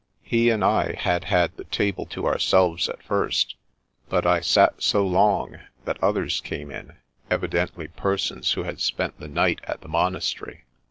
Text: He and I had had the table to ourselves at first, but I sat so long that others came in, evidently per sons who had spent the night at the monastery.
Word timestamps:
He 0.23 0.49
and 0.49 0.63
I 0.65 0.93
had 0.95 1.25
had 1.25 1.55
the 1.55 1.63
table 1.65 2.07
to 2.07 2.25
ourselves 2.25 2.89
at 2.89 3.03
first, 3.03 3.53
but 4.09 4.25
I 4.25 4.41
sat 4.41 4.81
so 4.81 5.05
long 5.05 5.59
that 5.85 6.01
others 6.03 6.41
came 6.43 6.71
in, 6.71 6.93
evidently 7.29 7.87
per 7.87 8.17
sons 8.17 8.53
who 8.53 8.63
had 8.63 8.81
spent 8.81 9.19
the 9.19 9.27
night 9.27 9.61
at 9.65 9.81
the 9.81 9.87
monastery. 9.87 10.63